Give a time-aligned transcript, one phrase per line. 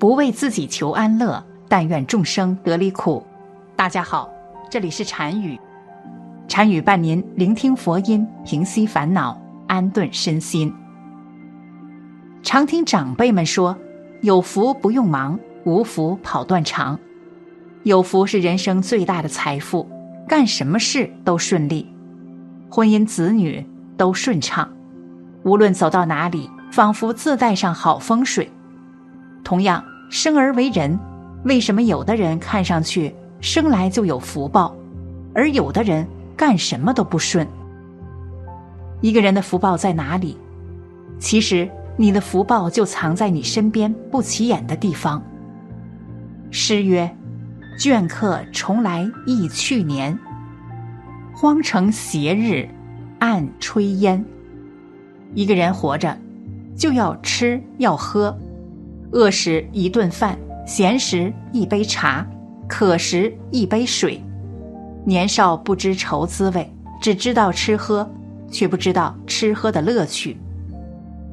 [0.00, 3.22] 不为自己求安乐，但愿众生得离苦。
[3.76, 4.30] 大家好，
[4.70, 5.60] 这里是禅语，
[6.48, 10.72] 禅语伴您聆听佛音，平息烦恼，安顿身心。
[12.42, 13.76] 常听长辈们说，
[14.22, 16.98] 有福不用忙，无福跑断肠。
[17.82, 19.86] 有福是人生最大的财富，
[20.26, 21.86] 干什么事都顺利，
[22.70, 23.66] 婚姻子女
[23.98, 24.66] 都顺畅，
[25.42, 28.50] 无论走到哪里，仿佛自带上好风水。
[29.44, 30.98] 同样，生而为人，
[31.44, 34.74] 为什么有的人看上去生来就有福报，
[35.32, 36.04] 而有的人
[36.36, 37.46] 干什么都不顺？
[39.00, 40.36] 一个人的福报在哪里？
[41.20, 45.22] 其实，你的福报就藏在你身边不起眼的地方。
[46.50, 47.08] 诗曰
[47.78, 50.18] ：“倦客重来忆去年，
[51.32, 52.68] 荒城斜日
[53.20, 54.24] 暗炊烟。”
[55.34, 56.18] 一个人活着，
[56.76, 58.36] 就要吃要喝。
[59.12, 62.24] 饿时一顿饭，闲时一杯茶，
[62.68, 64.22] 渴时一杯水。
[65.04, 68.08] 年少不知愁滋味，只知道吃喝，
[68.50, 70.36] 却不知道吃喝的乐趣，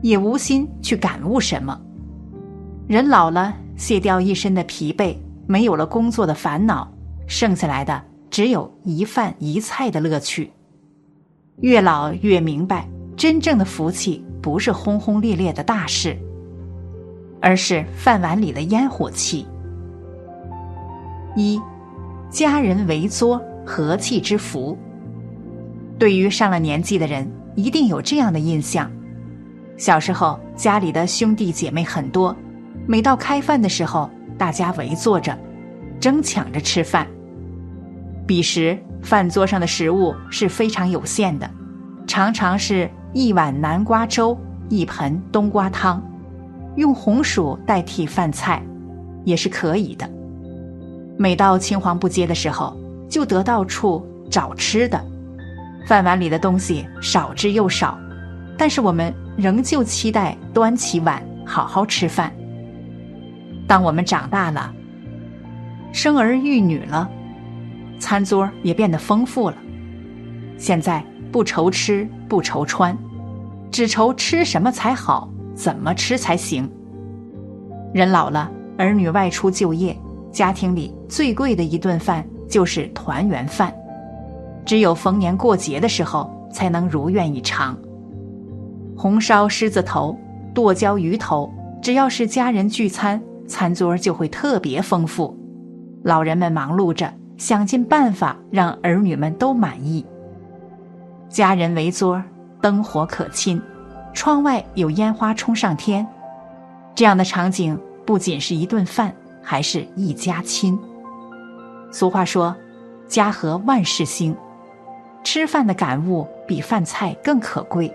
[0.00, 1.78] 也无心去感悟什么。
[2.86, 6.90] 人老了，卸掉一身的疲惫，没有了工作的烦恼，
[7.26, 10.50] 剩下来的只有一饭一菜的乐趣。
[11.60, 16.16] 越老越明白，真正的福气不是轰轰烈烈的大事。
[17.40, 19.46] 而是饭碗里的烟火气。
[21.36, 21.60] 一，
[22.30, 24.76] 家人围桌，和气之福。
[25.98, 28.90] 对于上了年纪的人，一定有这样的印象：
[29.76, 32.34] 小时候家里的兄弟姐妹很多，
[32.86, 35.36] 每到开饭的时候，大家围坐着，
[36.00, 37.06] 争抢着吃饭。
[38.26, 41.48] 彼时饭桌上的食物是非常有限的，
[42.06, 46.02] 常常是一碗南瓜粥，一盆冬瓜汤。
[46.78, 48.62] 用红薯代替饭菜，
[49.24, 50.08] 也是可以的。
[51.18, 52.76] 每到青黄不接的时候，
[53.10, 55.04] 就得到处找吃的，
[55.88, 57.98] 饭碗里的东西少之又少，
[58.56, 62.32] 但是我们仍旧期待端起碗好好吃饭。
[63.66, 64.72] 当我们长大了，
[65.92, 67.10] 生儿育女了，
[67.98, 69.56] 餐桌也变得丰富了。
[70.56, 72.96] 现在不愁吃不愁穿，
[73.72, 75.28] 只愁吃什么才好。
[75.58, 76.70] 怎么吃才行？
[77.92, 79.98] 人老了，儿女外出就业，
[80.30, 83.74] 家庭里最贵的一顿饭就是团圆饭，
[84.64, 87.76] 只有逢年过节的时候才能如愿以偿。
[88.96, 90.16] 红烧狮子头、
[90.54, 91.52] 剁椒鱼头，
[91.82, 95.36] 只要是家人聚餐，餐桌就会特别丰富。
[96.04, 100.06] 老人们忙碌着，想尽办法让儿女们都满意。
[101.28, 102.22] 家人围桌，
[102.62, 103.60] 灯火可亲。
[104.18, 106.04] 窗外有烟花冲上天，
[106.92, 110.76] 这样的场景不仅是一顿饭，还是一家亲。
[111.92, 112.52] 俗话说
[113.06, 114.36] ：“家和万事兴。”
[115.22, 117.94] 吃饭的感悟比饭菜更可贵。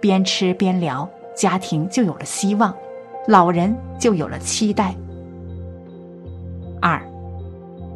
[0.00, 2.74] 边吃边聊，家庭就有了希望，
[3.28, 4.92] 老人就有了期待。
[6.82, 7.00] 二，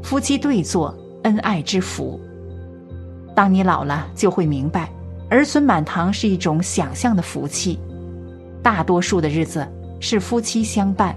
[0.00, 2.20] 夫妻对坐，恩爱之福。
[3.34, 4.88] 当你老了，就会明白。
[5.36, 7.78] 儿孙满堂是一种想象的福气，
[8.62, 9.66] 大多数的日子
[9.98, 11.16] 是夫妻相伴，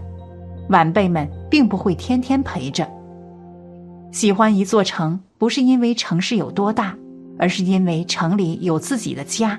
[0.70, 2.90] 晚辈们并不会天天陪着。
[4.12, 6.96] 喜欢一座城，不是因为城市有多大，
[7.38, 9.58] 而是因为城里有自己的家；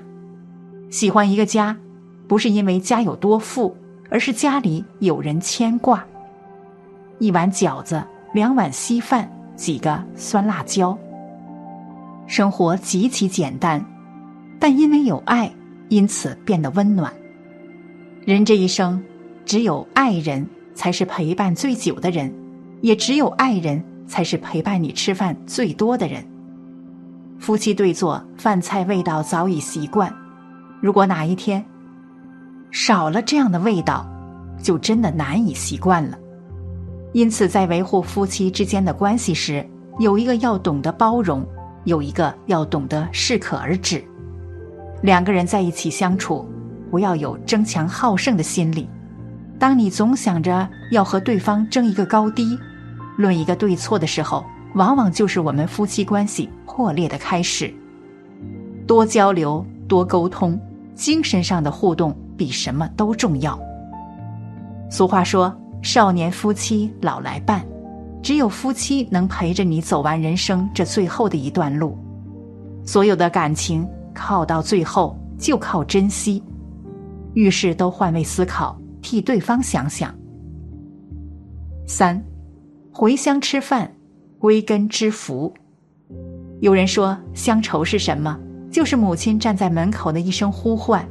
[0.89, 1.77] 喜欢一个家，
[2.27, 3.77] 不是因为家有多富，
[4.09, 6.03] 而是家里有人牵挂。
[7.19, 8.03] 一碗饺子，
[8.33, 10.97] 两碗稀饭，几个酸辣椒，
[12.27, 13.85] 生活极其简单。
[14.59, 15.53] 但因为有爱，
[15.89, 17.13] 因此变得温暖。
[18.25, 19.03] 人这一生，
[19.45, 22.33] 只有爱人才是陪伴最久的人，
[22.81, 26.25] 也只有爱人才是陪伴你吃饭最多的人。
[27.39, 30.13] 夫妻对坐，饭菜味道早已习惯。
[30.81, 31.65] 如果哪一天
[32.71, 34.07] 少了这样的味道，
[34.63, 36.19] 就真的难以习惯了。
[37.13, 39.65] 因此，在维护夫妻之间的关系时，
[39.99, 41.47] 有一个要懂得包容，
[41.85, 44.03] 有一个要懂得适可而止。
[45.03, 46.47] 两个人在一起相处，
[46.91, 48.89] 不要有争强好胜的心理。
[49.59, 52.59] 当你总想着要和对方争一个高低，
[53.17, 54.45] 论一个对错的时候，
[54.75, 57.73] 往往就是我们夫妻关系破裂的开始。
[58.87, 60.61] 多交流，多沟通，
[60.95, 63.59] 精神上的互动比什么都重要。
[64.91, 67.65] 俗话说：“少年夫妻老来伴”，
[68.23, 71.99] 只有夫妻能陪着你走完人生这最后的一段路。
[72.85, 73.87] 所有的感情。
[74.17, 76.43] 靠到最后就靠珍惜，
[77.35, 80.13] 遇事都换位思考，替对方想想。
[81.87, 82.25] 三，
[82.91, 83.93] 回乡吃饭，
[84.39, 85.53] 归根知福。
[86.61, 88.41] 有人说乡愁是什么？
[88.73, 91.07] 就是母亲站在门口的一声呼唤。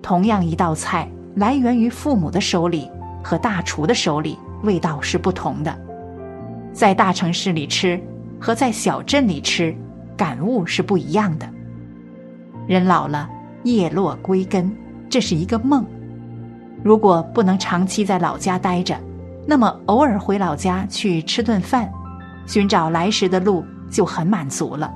[0.00, 2.88] 同样一道菜，来源于父母的手里
[3.22, 5.76] 和大厨的手里，味道是不同的。
[6.72, 8.00] 在大城市里吃
[8.40, 9.74] 和在小镇里吃，
[10.16, 11.53] 感悟是不一样的。
[12.66, 13.28] 人老了，
[13.64, 14.70] 叶落归根，
[15.08, 15.84] 这是一个梦。
[16.82, 18.98] 如果不能长期在老家待着，
[19.46, 21.90] 那么偶尔回老家去吃顿饭，
[22.46, 24.92] 寻找来时的路就很满足了。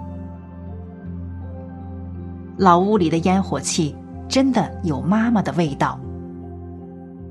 [2.57, 3.95] 老屋里的烟火气
[4.29, 5.99] 真的有妈妈的味道。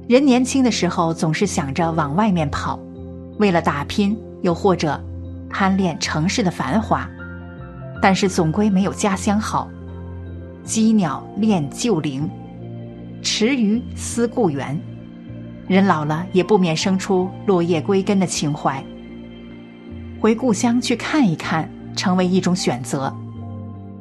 [0.08, 2.80] 人年轻的时候总是想着往外面跑，
[3.40, 5.00] 为了打拼，又或者
[5.50, 7.10] 贪恋城市的繁华，
[8.02, 9.68] 但是总归没有家乡好。
[10.68, 12.30] 羁鸟恋旧林，
[13.22, 14.78] 池鱼思故园。
[15.66, 18.84] 人老了也不免生出落叶归根的情怀。
[20.20, 23.16] 回故乡去看一看，成为一种选择。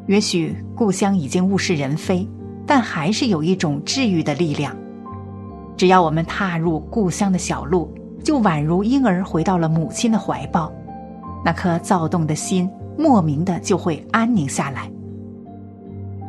[0.08, 2.26] 也许故乡已经物是人非，
[2.66, 4.76] 但还是有一种治愈的力量。
[5.76, 10.72] 只要我们踏入故乡的小路，就宛如婴儿回到了母亲的怀抱，
[11.44, 14.90] 那颗躁动的心莫名的就会安宁下来。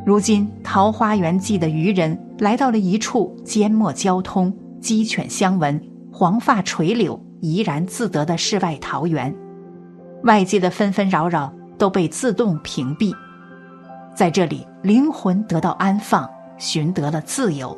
[0.08, 4.50] 如今《桃花源记》的渔人来到了一处缄默交通。
[4.80, 5.78] 鸡犬相闻，
[6.10, 9.36] 黄发垂柳，怡然自得的世外桃源，
[10.22, 13.14] 外界的纷纷扰扰都被自动屏蔽，
[14.16, 16.26] 在这里，灵魂得到安放，
[16.56, 17.76] 寻得了自由。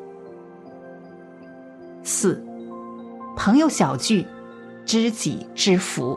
[2.05, 2.41] 四，
[3.37, 4.25] 朋友小聚，
[4.87, 6.17] 知己知福。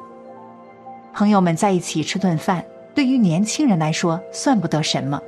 [1.12, 2.63] 朋友们在一起吃顿饭，
[2.94, 5.19] 对于年轻人来说算不得什么，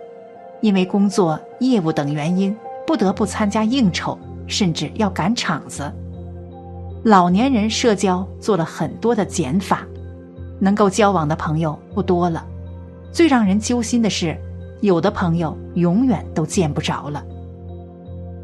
[0.62, 2.56] 因为工作、业务等原因，
[2.86, 4.18] 不得不参加应酬。
[4.48, 5.92] 甚至要赶场子。
[7.04, 9.82] 老年人社交做了很多的减法，
[10.60, 12.46] 能够交往的朋友不多了。
[13.12, 14.38] 最让人揪心的是，
[14.82, 17.26] 有的朋友永远都见不着了。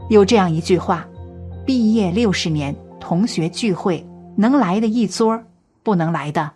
[0.10, 1.06] 有这样一句话：
[1.68, 4.04] 毕业六十年，同学聚会，
[4.36, 5.40] 能来的一桌，
[5.84, 6.50] 不能来的，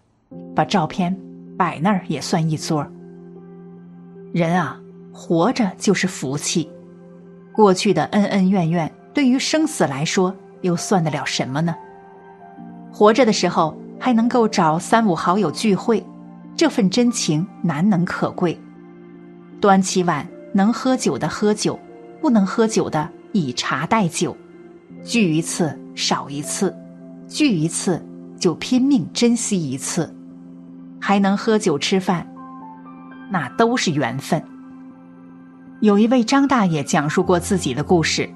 [0.56, 1.16] 把照片
[1.56, 2.84] 摆那儿也算一桌。
[4.34, 4.80] 人啊，
[5.16, 6.70] 活着就是福气。
[7.54, 8.92] 过去的恩恩怨怨。
[9.14, 11.74] 对于生死来说，又算得了什么呢？
[12.92, 16.06] 活着的时候还能够找三五好友聚会，
[16.54, 18.60] 这份真情难能可贵。
[19.62, 21.80] 端起碗，能喝酒的喝酒，
[22.20, 24.36] 不能喝酒的以茶代酒。
[25.02, 26.76] 聚一次少一次，
[27.26, 28.06] 聚一次
[28.38, 30.14] 就拼命珍惜一次。
[31.00, 32.28] 还能喝酒吃饭，
[33.32, 34.44] 那都是缘分。
[35.82, 38.30] 有一位张大爷讲述过自己的故事。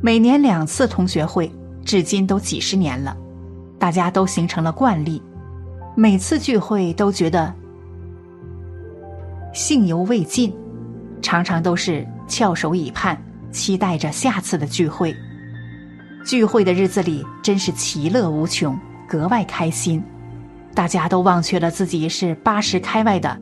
[0.00, 1.50] 每年两次同学会，
[1.84, 3.16] 至今都几十年了，
[3.78, 5.22] 大家都形成了惯例。
[5.94, 7.52] 每次聚会都觉得
[9.52, 10.54] 兴犹未尽，
[11.20, 13.16] 常常都是翘首以盼，
[13.50, 15.14] 期待着下次的聚会。
[16.24, 18.78] 聚会的日子里真是其乐无穷，
[19.08, 20.02] 格外开心。
[20.74, 23.38] 大家都忘却了自己是八十开外的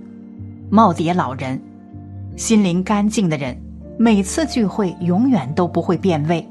[0.70, 1.60] 耄耋老人，
[2.36, 3.56] 心灵干净的人。
[3.96, 6.44] 每次聚会永远都不会变味，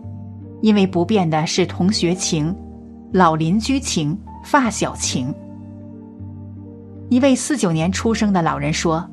[0.62, 2.56] 因为不变的是同学情、
[3.12, 5.34] 老邻居情、发小情。
[7.10, 9.06] 一位四九年出生的老人说：“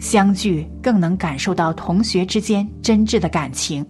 [0.00, 3.84] 相聚更能感受到同学之间真挚的感情。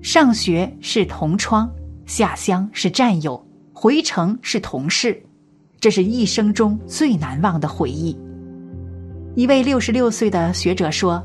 [0.00, 1.70] 上学是同窗，
[2.06, 5.22] 下乡是战友，回城是同事，
[5.78, 8.18] 这是一生中最难忘的回忆。”
[9.36, 11.22] 一位六十六岁的学者说。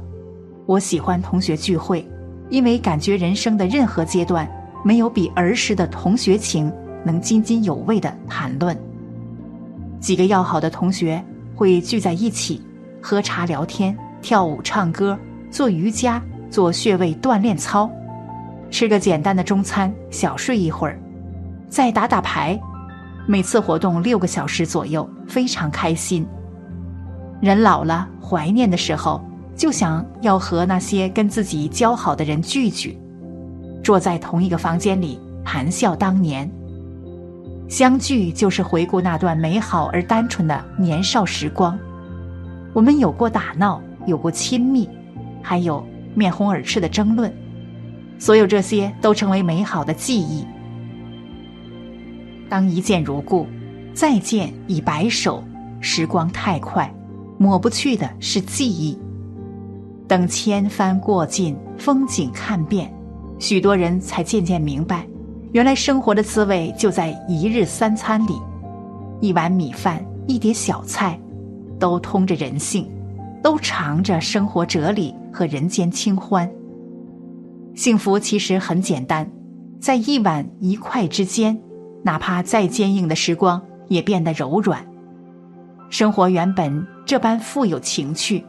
[0.70, 2.08] 我喜欢同学聚会，
[2.52, 4.48] 因为感觉人生的任何阶段
[4.84, 6.72] 没有比儿时的同学情
[7.04, 8.78] 能津津有味的谈论。
[10.00, 12.62] 几个要好的同学会聚在一起，
[13.02, 15.18] 喝茶聊天、跳舞唱歌、
[15.50, 16.22] 做瑜伽、
[16.52, 17.90] 做穴位锻炼操，
[18.70, 21.00] 吃个简单的中餐，小睡一会儿，
[21.68, 22.60] 再打打牌。
[23.26, 26.24] 每次活动六个小时左右，非常开心。
[27.42, 29.20] 人老了，怀念的时候。
[29.60, 32.98] 就想要和那些跟自己交好的人聚聚，
[33.84, 36.50] 坐在同一个房间里谈笑当年。
[37.68, 41.78] 相聚就是回顾那段美好而单纯的年少时光。
[42.72, 44.88] 我们有过打闹，有过亲密，
[45.44, 45.86] 还有
[46.16, 47.30] 面红耳赤的争论，
[48.18, 50.46] 所有这些都成为美好的记忆。
[52.48, 53.46] 当一见如故，
[53.94, 55.44] 再见已白首，
[55.82, 56.90] 时光太快，
[57.38, 58.98] 抹不去的是记忆。
[60.10, 62.92] 等千帆过尽，风景看遍，
[63.38, 65.06] 许多人才渐渐明白，
[65.52, 68.34] 原来生活的滋味就在一日三餐里，
[69.22, 71.20] 一碗米饭，一碟小菜，
[71.78, 72.90] 都通着人性，
[73.44, 76.50] 都藏着生活哲理和人间清欢。
[77.76, 79.30] 幸福其实很简单，
[79.80, 81.56] 在一碗一块之间，
[82.02, 84.84] 哪怕再坚硬的时光也变得柔软。
[85.92, 88.44] 生活原本这般富有情趣，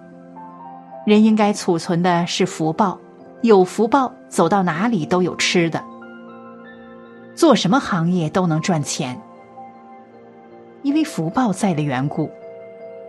[1.11, 2.97] 人应该储存的是福报，
[3.43, 5.83] 有福报，走到哪里都有吃的。
[7.35, 9.21] 做什么行业都能赚钱，
[10.83, 12.31] 因为福报在的缘故。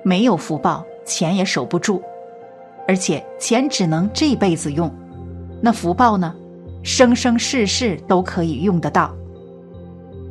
[0.04, 2.02] 没有福报，钱也守不住，
[2.88, 4.92] 而且钱只能这辈子用，
[5.62, 6.34] 那福报呢？
[6.82, 9.16] 生生世世都可以用得到。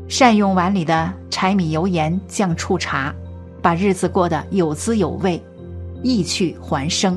[0.08, 3.14] 善用碗里的柴米油盐酱醋茶，
[3.62, 5.40] 把日子过得有滋有味，
[6.02, 7.16] 意去还生，